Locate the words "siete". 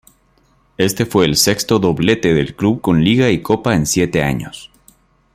3.85-4.23